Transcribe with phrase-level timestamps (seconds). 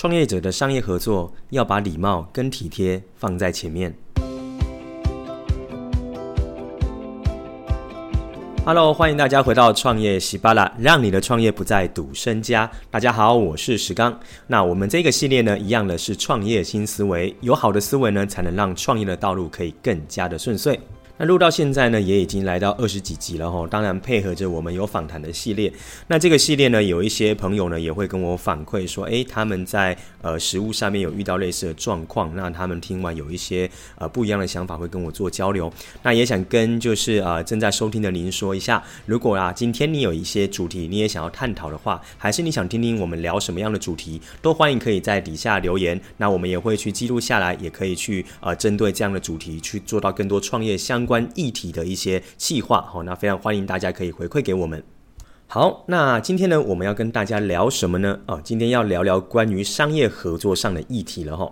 [0.00, 3.92] 创业者的商业合作要把礼貌跟体贴放在前面。
[8.64, 12.70] Hello，欢迎大家回到创业喜巴拉，让你的创业不再赌身家。
[12.92, 14.16] 大家好，我是石刚。
[14.46, 20.78] 那我们这个系列呢，一样的是创业新思维，有好的思维呢，才能让创业的道路可以更加的顺遂。
[21.18, 23.66] 那录到现在呢，也已经来到二十几集了哈。
[23.68, 25.72] 当然配合着我们有访谈的系列。
[26.06, 32.32] 那这个系列呢，有一些朋友呢也会跟我反馈说，诶，他们在呃实物上面有遇到类似的状况。
[32.36, 35.72] 那他们听完有一些呃不一样的想法，会跟我做交流。
[36.04, 46.00] 那也想跟就是呃正在收听的您说一下，如果啊今天你有一些主题你也想要探讨的话，还是你想听听我们聊什么样的主题，都欢迎可以在底下留言。
[46.18, 54.84] 那我们也会去记录下来，也可以去呃针对这样的主题去做到更多创业相关议题的一些计划，好，那非常欢迎大家可以回馈给我们。
[55.46, 58.20] 好，那今天呢，我们要跟大家聊什么呢？
[58.26, 61.50] 啊，今天要聊聊关于商业合作上的议题了哈。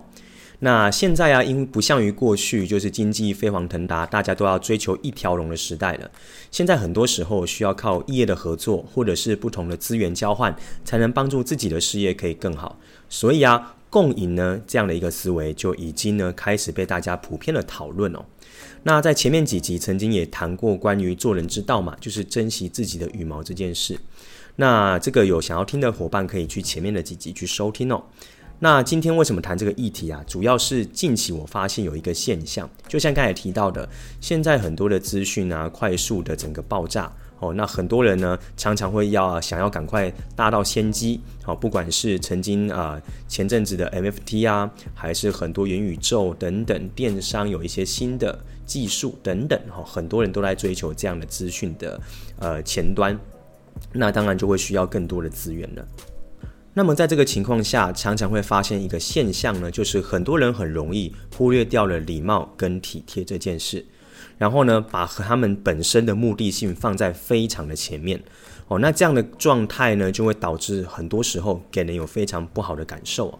[0.59, 6.09] 那现在啊，因为不像于过去，就是经济飞黄腾达，大家都要追求一条龙的时代了。
[6.49, 12.79] 现在很多时候需要靠业的合作，或者是不同的资源交换，才能帮助自己的事业可以更好。
[13.07, 18.25] 所以啊，共赢呢这样的一个思维就已经呢开始被大家普遍的讨论哦。
[18.83, 23.99] 那在前面几集曾经也谈过关于做人之道嘛，就是珍惜自己的羽毛这件事。
[24.55, 28.03] 那这个有想要听的伙伴可以去前面的几集去收听哦。
[28.59, 30.23] 那今天为什么谈这个议题啊？
[30.25, 33.87] 主要是近期我发现有一个现象，就像刚才提到的，
[34.19, 37.13] 现在很多的资讯啊，快速的整个爆炸。
[37.39, 52.01] 哦，那很多人呢，常常会要想要赶快大到先机，好，不管是曾经啊、前阵子的 MFT 啊，还是很多元宇宙等等电商有一些新的技术等等，哈，很多人都在追求这样的资讯的
[52.39, 53.17] 呃前端，
[53.93, 55.87] 那当然就会需要更多的资源了。
[56.73, 63.85] 那么在这个情况下，常常会发现一个现象呢，就是很多人很容易忽略掉了礼貌跟体贴这件事。
[64.37, 68.21] 然后呢，把和他们本身的目的性放在非常的前面，
[68.67, 73.29] 哦，那这样的状态呢，就会导致很多时候给人有非常不好的感受。
[73.29, 73.39] 哦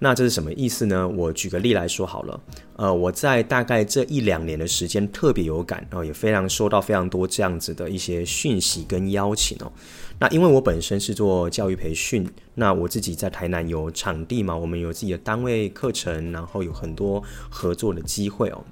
[0.00, 1.08] 那这是什么意思呢？
[1.08, 2.40] 我举个例来说好了，
[2.76, 9.72] 呃，我在大概这一两年的时间特别有感然哦，也非常收到非常多这样子的一些讯息跟邀请哦。
[10.20, 17.20] 那因为我本身是做教育培训，那我自己在台南有场地嘛，我们有自己的单位课程，然后有很多
[17.50, 18.64] 合作的机会哦。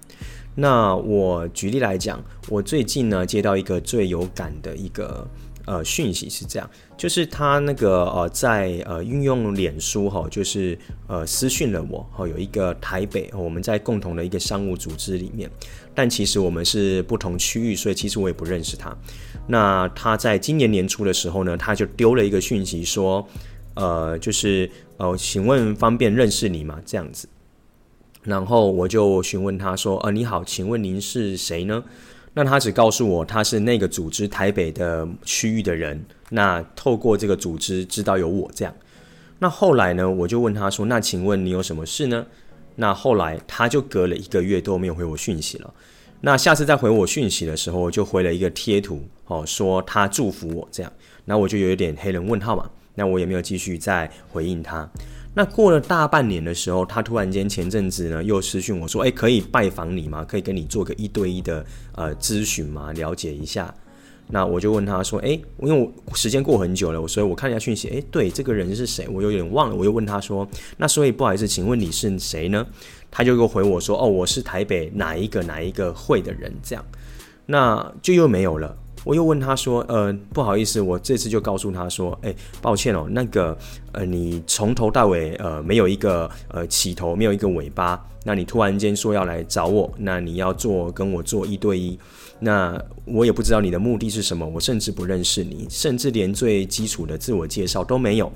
[0.58, 5.28] 那我举例来讲，我最近呢接到一个最有感的一个
[5.66, 10.78] 呃讯息是这样，就是他那个呃在呃运用脸书哈，就是
[11.08, 15.50] 呃私讯了我哈，有一个台北我们在共同的一个商务组织里面，
[15.94, 18.96] 但其实我们是不同区域，所以其实我也不认识他。
[19.46, 23.28] 那他在今年年初的时候呢，他就丢了一个讯息说，
[23.74, 26.80] 呃就是呃请问方便认识你吗？
[26.86, 27.28] 这样子。
[28.26, 31.82] 然后我就询问他说：“呃，你好，请问您是谁呢？”
[32.34, 36.04] 那他只告诉我他是那个组织台北的区域的人。
[36.30, 38.74] 那透过这个组织知道有我这样。
[39.38, 42.26] 那后来呢，我就问他说：“那请问你有什么事呢？”
[42.76, 45.72] 那后来他就隔了一个月都没有回我讯息了。
[46.20, 50.92] 那下次再回我讯息的时候，就回了一个贴图，哦，说他祝福我这样。
[51.26, 52.68] 那我就有一点黑人问号嘛。
[52.96, 54.90] 那我也没有继续再回应他。
[55.38, 60.24] 那过了大半年的时候，他突然间前阵子呢又私讯我说：“诶，可以拜访你吗？
[60.24, 62.90] 可以跟你做个一对一的呃咨询吗？
[62.94, 63.72] 了解一下。”
[64.28, 69.06] 那我就问他说：“诶，因为我时间过很久了，所以我看一下讯息，诶，对，这个人是谁？
[69.08, 69.76] 我有点忘了。
[69.76, 70.48] 我又问他说：
[70.78, 72.66] 那所以不好意思，请问你是谁呢？
[73.10, 76.82] 他就又回我说：哦，我是台北哪一个哪一个会的人，这样，
[77.44, 78.74] 那就又没有了。”
[79.06, 83.56] 我又问他说：“呃，不好意思，我这次就告诉他说，哎，抱歉哦，那个，
[83.92, 91.96] 呃，你从头到尾，呃，没有一个，呃，起头，没有一个尾巴，那你突然间说要来找我，那你要做跟我做一对一，
[92.40, 98.32] 那我也不知道你的目的是什么，我甚至不认识你，甚至连最基础的自我介绍都没有。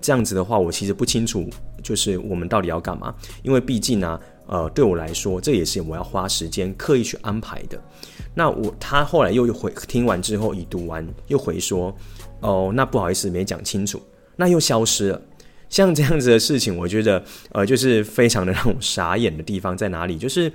[0.00, 1.46] 这样子的话，我其实不清楚，
[1.82, 7.80] 就是我们到底要干嘛，因为毕竟呢、”呃，对我来说，这也是我要花时间刻意去安排的。
[8.34, 11.96] 那我他后来又回听完之后，已读完又回说，
[12.40, 14.02] 哦，那不好意思，没讲清楚，
[14.36, 15.22] 那又消失了。
[15.70, 20.16] 像这样子的事情，我觉得呃，就是非常的让我傻眼的地方在哪里？
[20.18, 20.52] 就是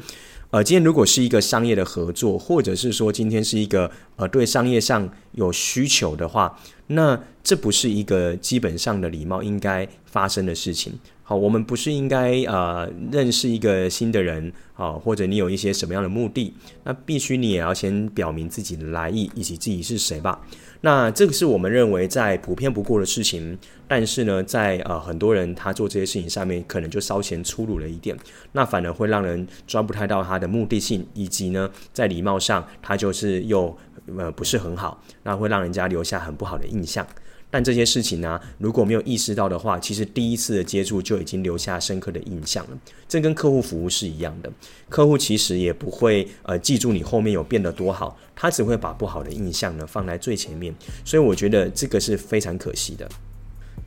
[0.52, 6.58] 呃，今天如果是一个商业的合作，或者是说今天是一个呃对商业上有需求的话，
[6.88, 10.98] 那这不是一个基本上的礼貌应该发生的事情。
[11.30, 16.52] 好，我们不是应该呃认识一个新的人，好，或者你有一些什么样的目的，
[16.84, 20.42] 那必须你也要先表明自己的来意以及自己是谁吧。
[20.82, 23.56] 那这个是我们认为在普遍不过的事情，
[23.88, 28.18] 但是呢，在呃很多人他做这些事情上面，可能就稍显粗鲁了一点，
[28.54, 33.78] 那反而会让人抓不太到他的目的性，以及呢，在礼貌上他就是又
[34.18, 37.06] 呃不是很好，那会让人家留下很不好的印象。
[37.52, 42.78] 但这些事情呢、如果没有意识到的话，其实第一次的接触就已经留下深刻的印象了。
[43.08, 44.52] 这跟客户服务是一样的，
[44.88, 50.72] 客户其实也不会呃记住你后面有变得多好，他只会把不好的印象呢放在最前面。
[51.04, 53.10] 所以我觉得这个是非常可惜的。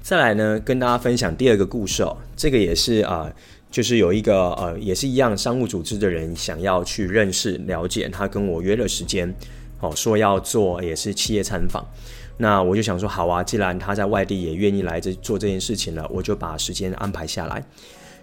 [0.00, 3.32] 再来呢，跟大家分享第二个故事哦，这个也是啊、
[3.70, 9.32] 就是有一个呃也是一样商务组织的人想要去认识了解，他跟我约了时间，
[9.78, 11.86] 哦说要做也是企业参访。
[12.42, 17.62] 那我就想说，好啊，既然他在外地也愿意来这做这件事情了，我就把时间安排下来。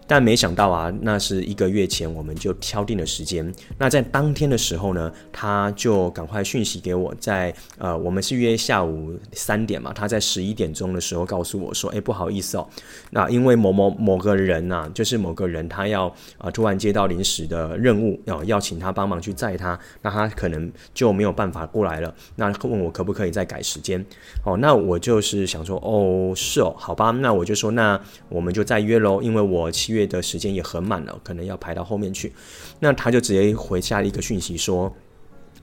[0.09, 3.53] 但没想到啊，那是一个月前我们就敲定了时间。
[3.77, 12.67] 那在当天的时候呢，他就赶快讯息给我在，呃，我们是约下午三点嘛，他在十一点钟的时候告诉我说，哎，不好意思哦，
[13.11, 22.12] 那因为某某某个人呐、就是某个人他要啊、突然接到临时的任务，要要请他帮忙去载他，那他可能就没有办法过来了。
[22.35, 24.03] 那问我可不可以再改时间？
[24.44, 30.07] 哦，那我就是想说，哦，是哦，好吧，那我就说，那我们就再约喽，因为我七月 月。
[30.07, 32.34] 的时间也很满了，可能要排到后面去。
[32.80, 34.92] 那他就直接回下一个讯息说：“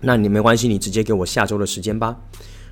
[0.00, 2.16] 那你没关系，你直接给我下周的时间吧。”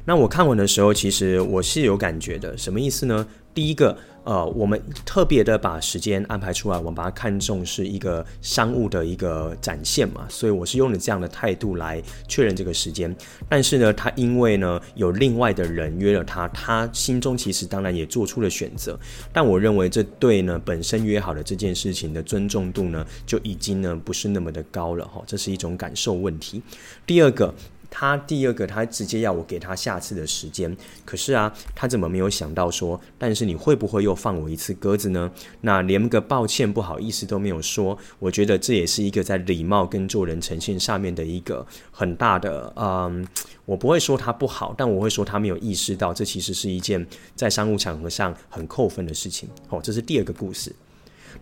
[0.06, 2.56] 那我看完的时候，其实我是有感觉的。
[2.56, 3.26] 什么意思呢？
[3.52, 3.96] 第一个。
[4.24, 13.14] 呃，我们特别的把时间安排出来，我们把它看重是一个商务的一个展现嘛，所以我是用了这样的态度来确认这个时间。
[13.50, 18.98] 但是呢，他因为呢有另外的人约了他，他心中其实当然也做出了选择。
[19.32, 26.62] 但我认为这对呢本身约好的这件事情的尊重度呢就已经呢不是那么的高了哈，这是一种感受问题。
[27.06, 27.54] 第二个。
[27.96, 35.30] 他第二个，他直接要我给他下次的时间，可是啊，他怎么没有想到说，但是你会不会又放我一次鸽子呢？
[35.60, 43.24] 那连个抱歉、不好意思都没有说，我觉得这也是一个在礼貌跟做人诚信上面的一个很大的，嗯，
[43.64, 47.06] 我不会说他不好，但我会说他没有意识到，这其实是一件
[47.36, 49.48] 在商务场合上很扣分的事情。
[49.68, 50.74] 好，这是第二个故事。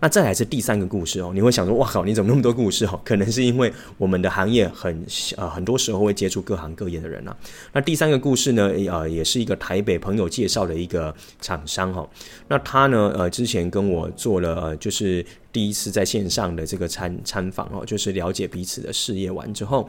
[0.03, 3.01] 那再来是第三个故事哦，你会想说，哇靠，你怎么那么多故事哦？
[3.05, 5.07] 可能是因为我们的行业很
[5.37, 7.37] 呃，很多时候会接触各行各业的人啊。
[7.73, 12.05] 那第三个故事呢，呃，也是一个台北朋友介绍的一个厂商哈。
[12.49, 19.89] 那他呢，呃，之前跟我做了，呃，就是第一次在线上的这个参参访哦，就是了解彼此的事业完之后，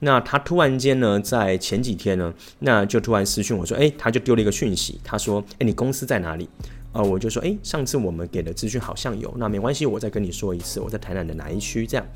[0.00, 6.46] 那他突然间呢，在前几天呢，那就突然私讯我说，诶，他就丢了一个讯息，他说，诶，你公司在哪里？
[6.94, 12.06] 呃，我就说，诶，上次我们给的资讯好像有，那没关系，我再跟你说一次，我在台南的哪一区这样。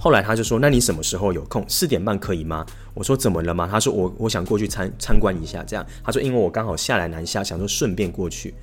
[0.00, 1.64] 后来他就说，那你什么时候有空？
[1.68, 2.64] 四点半可以吗？
[2.94, 3.68] 我说怎么了吗？
[3.70, 5.84] 他说我我想过去参参观一下这样。
[6.02, 8.54] 他说因为我刚好下来南下，想说顺便过去。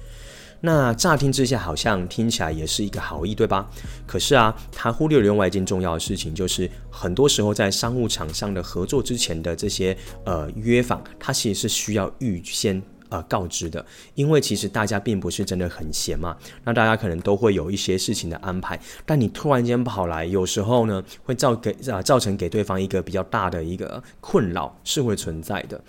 [0.61, 3.69] 那乍听之下好像听起来也是一个好意，对吧？
[4.07, 12.81] 可是啊，他忽略了另外一件重要的事情，就是很多时候在商务场上的合作之前的这些呃约访，他其实是需要预先。
[13.09, 13.85] 呃，告知的，
[14.15, 25.79] 因为其实大家并不是真的很闲嘛，那大家可能都会有一些事情的安排，但你突然间跑来，有时候呢会造给啊造成给对方一个比较大的一个困扰，是会存在的。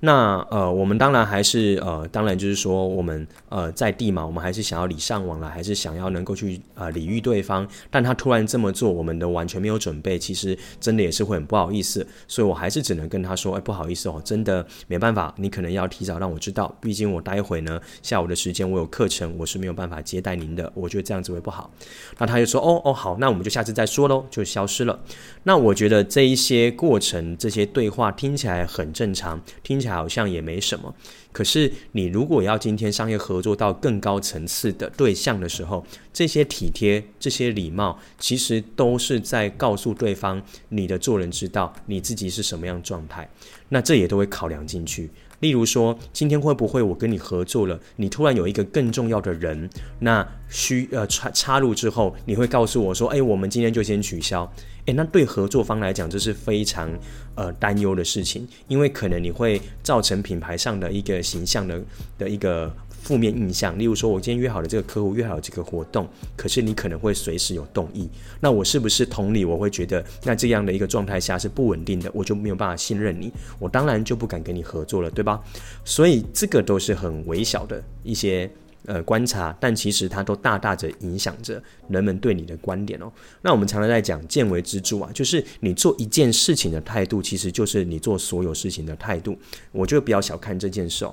[0.00, 7.66] 那呃，我们当然还是呃，当然就是说我们呃在地嘛，我们还是想要礼尚往来，还是想要能够去呃礼遇对方。
[7.90, 12.06] 但他突然这么做，我们的完全没有准备，其实真的也是会很不好意思。
[12.28, 16.65] 所以我还是只能跟他说，哎，不好意思哦，真的没办法，你可能要提早让我知道。
[16.80, 20.70] 毕竟我待会呢下午的时间我有课程，我是没有办法接待您的。
[20.74, 21.70] 我觉得这样子会不好。
[22.18, 24.98] 那他就说哦哦好，那我们就下次再说喽，就消失了。
[25.42, 30.94] 那我觉得这一些过程，这些对话听起来很正常，听起来好像也没什么。
[31.36, 43.28] 可是你如果要今天商业合作到更高层次的对象的时候，这些体贴、这些礼貌，其实都是在告诉对方你的做人之道，你自己是什么样状态。
[43.68, 45.10] 那这也都会考量进去。
[45.40, 54.50] 例如说，今天会不会我跟你合作了，你突然有一个更重要的人，那需呃插插入之后，你会告诉我说，哎，我们今天就先取消。
[54.86, 56.88] 诶，那对合作方来讲，这是非常
[57.34, 61.80] 呃担忧的事情，因为可能你会造成品牌上的一个形象的
[62.18, 63.76] 的一个负面印象。
[63.76, 68.08] 例如说，我今天约好了这个客户，约好了这个活动，可是你可能会随时有动意，
[68.40, 69.44] 那我是不是同理？
[69.44, 75.42] 我会觉得，那这样的一个状态下是不稳定的，我就没有办法信任你，我当然就不敢跟你合作了，对吧？
[75.84, 78.48] 所以这个都是很微小的一些。
[78.86, 83.12] 呃，观察，但其实它都大大的影响着人们对你的观点哦。
[83.42, 89.36] 那我们常常在讲见微知著啊，就是你做一件事情的态度，其实就是你做所有事情的态度。
[89.72, 91.12] 我就不要小看这件事哦。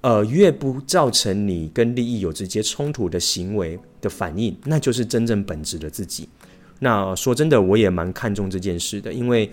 [0.00, 6.26] 呃，越不造成你跟利益有直接冲突的行为的反应，那就是真正本质的自己。
[6.78, 9.50] 那说真的，我也蛮看重这件事的，因为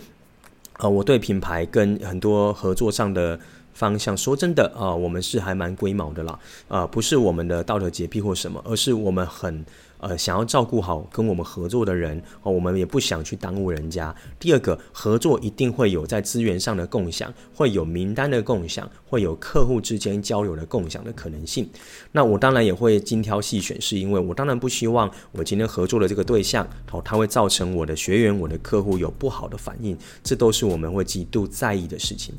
[0.77, 3.37] 呃，我对品牌跟很多合作上的。
[3.73, 9.65] 方向说真的啊、我们是还蛮龟毛的啦，啊、不是我们的道德洁癖或什么，而是我们很
[9.99, 14.13] 呃想要照顾好跟我们合作的人哦、我们也不想去耽误人家。
[14.37, 21.69] 第二个，合作一定会有在资源上的共享，会有名单的共享，会有客户之间交流的共享的可能性。
[22.11, 32.33] 那我当然也会精挑细选，是因为我当然不希望我今天合作的这个对象哦，它会造成我的学员、我的客户有不好的反应，这都是我们会极度在意的事情。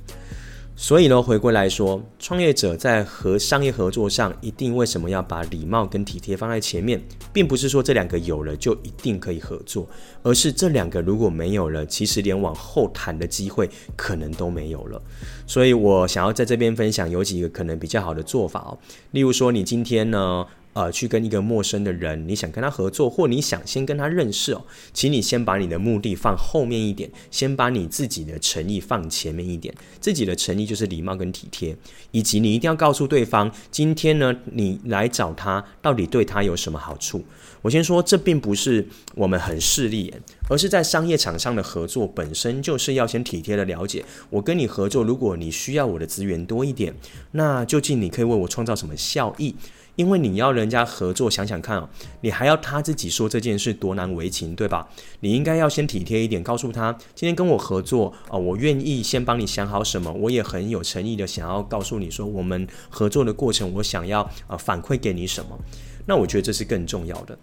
[0.82, 6.98] 所以呢，回归来说，创业者在和商业合作上，一定为什么要把礼貌跟体贴放在前面，
[7.34, 9.86] 并不是说这两个有了就一定可以合作，
[10.22, 15.00] 而是这两个如果没有了，其实连往后谈的机会可能都没有了。
[15.46, 18.78] 所以我想要在这边分享有几个可能比较好的做法哦，
[19.10, 20.46] 例如说，你今天呢，
[20.80, 29.74] 呃，去跟一个陌生的人，你想跟他合作，或你想先跟他认识哦，请你先把你的目的放后面一点，先把你自己的诚意放前面一点。
[30.00, 31.76] 自己的诚意就是礼貌跟体贴，
[32.12, 37.22] 以及你一定要告诉对方，今天呢，你来找他到底对他有什么好处。
[37.60, 44.02] 我先说，这并不是我们很势利眼，而是在商业场上的合作本身就是要先体贴的了解。
[44.30, 46.94] 我跟你合作，如果你需要我的资源多一点，
[47.32, 49.54] 那究竟你可以为我创造什么效益？
[50.00, 51.86] 因为你要人家合作，想想看哦，
[52.22, 54.88] 你还要他自己说这件事多难为情，对吧？
[55.20, 65.58] 你应该要先体贴一点，告诉他今天跟我合作啊，我愿意先帮你想好什么，我也很有诚意的想要告诉你说，我们合作的过程，我想要啊反馈给你什么。
[66.06, 67.38] 那我觉得这是更重要的，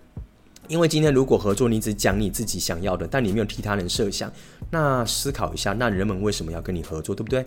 [0.67, 4.33] 因为今天如果合作，你只讲你自己想要的，但你没有替他人设想，
[4.71, 7.45] 那思考一下，那人们为什么要跟你合作，对不对？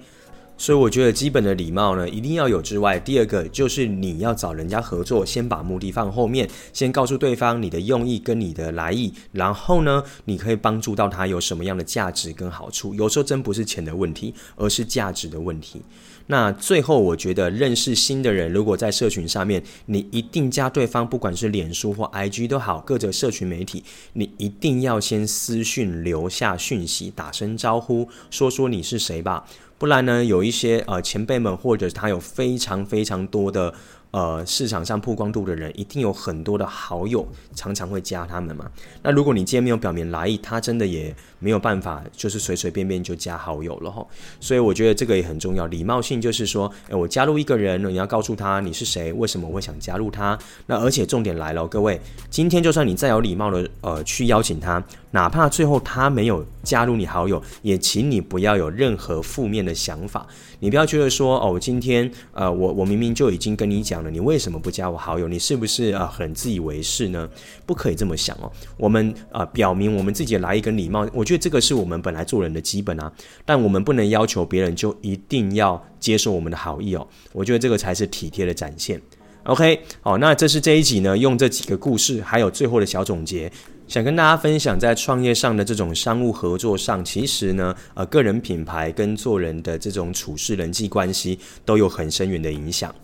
[0.61, 12.95] 所以我觉得基本的礼貌呢，一定要有之外，第二个就是你要找人家合作，先把目的放后面，先告诉对方你的用意跟你的来意，然后呢，你可以帮助到他有什么样的价值跟好处。
[12.95, 15.81] 有时候真不是钱的问题，而是价值的问题。
[16.27, 29.47] 那最后我觉得认识新的人，如果在社群上面，你一定加对方，不管是脸书或 IG 都好，各种社群媒体，你一定要先私讯留下讯息，打声招呼，说说你是谁吧。
[29.81, 33.73] 不然呢，有一些呃前辈们，或者他有非常非常多的。
[34.13, 38.69] 呃，市场上曝光度的人一定有很多的好友，常常会加他们嘛。
[39.05, 44.07] 那如果你今天没有表明来意，他真的也没有办法，就是随随便便就加好友了哈。
[44.39, 50.39] 所以我觉得这个也很重要，礼貌性就是说，诶，我加入一个人，你要告诉他你是谁，为什么我会想加入他。
[50.67, 54.81] 那而且重点来了，各位，今天就算你再有礼貌的呃去邀请他，
[55.11, 60.27] 哪怕最后他没有加入你好友，也请你不要有任何负面的想法。
[60.61, 65.27] 你不要觉得说哦，今天呃，我我明明就已经跟你讲了，你为什么不加我好友？
[65.27, 67.29] 你是不是啊、很自以为是呢？
[67.65, 68.53] 不可以这么想哦。
[68.77, 73.13] 我们啊、表明我们自己来一个礼貌，我觉得这个是我们本来做人的基本啊。
[73.45, 77.07] 但我们不能要求别人就一定要接受我们的好意哦。
[77.33, 79.01] 我觉得这个才是体贴的展现。
[79.45, 83.51] OK，好，那这是这一集呢，用这几个故事，还有最后的小总结。
[83.89, 92.95] 想跟大家分享，在创业上的这种商务合作上，其实呢，呃，个人品牌跟做人的这种处事人际关系都有很深远的影响。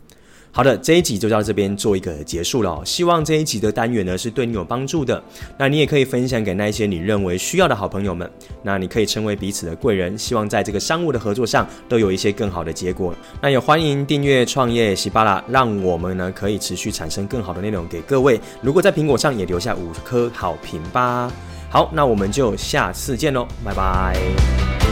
[0.57, 2.81] 好的，这一集就到这边做一个结束了。
[2.83, 5.23] 希望这一集的单元呢是对你有帮助的。
[5.59, 8.31] 那你也可以分享给那些你认为需要的好朋友们。
[8.63, 10.17] 那你可以成为彼此的贵人。
[10.17, 13.15] 希望在这个商务的合作上都有一些更好的结果。
[13.43, 18.41] 那也欢迎订阅创业喜巴拉，让我们呢可以持续产生更好的内容给各位。
[18.63, 21.31] 如果在苹果上也留下五颗好评吧。
[21.69, 24.86] 好，那我们就下次见喽，拜拜。